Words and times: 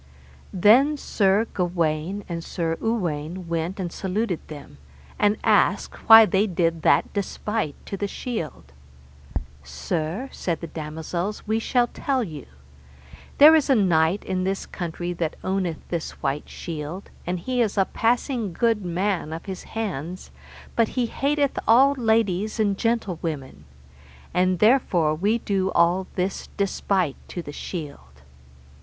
Then 0.51 0.97
Sir 0.97 1.45
Gawaine 1.53 2.23
and 2.27 2.43
Sir 2.43 2.75
Uwaine 2.81 3.45
went 3.47 3.79
and 3.79 3.91
saluted 3.91 4.39
them, 4.47 4.79
and 5.19 5.37
asked 5.43 6.09
why 6.09 6.25
they 6.25 6.47
did 6.47 6.81
that 6.81 7.13
despite 7.13 7.75
to 7.85 7.97
the 7.97 8.07
shield. 8.07 8.71
Sir, 9.63 10.27
said 10.31 10.59
the 10.59 10.65
damosels, 10.65 11.45
we 11.47 11.59
shall 11.59 11.85
tell 11.85 12.23
you. 12.23 12.47
There 13.37 13.53
is 13.55 13.69
a 13.69 13.75
knight 13.75 14.23
in 14.25 14.43
this 14.43 14.65
country 14.65 15.13
that 15.13 15.35
owneth 15.43 15.87
this 15.89 16.13
white 16.23 16.49
shield, 16.49 17.11
and 17.27 17.37
he 17.39 17.61
is 17.61 17.77
a 17.77 17.85
passing 17.85 18.53
good 18.53 18.83
man 18.83 19.31
of 19.31 19.45
his 19.45 19.65
hands, 19.77 20.31
but 20.75 20.87
he 20.97 21.05
hateth 21.05 21.59
all 21.67 21.93
ladies 21.93 22.59
and 22.59 22.75
gentlewomen, 22.75 23.65
and 24.33 24.57
therefore 24.57 25.13
we 25.13 25.37
do 25.37 25.69
all 25.73 26.07
this 26.15 26.49
despite 26.57 27.17
to 27.27 27.43
the 27.43 27.53
shield. 27.53 27.99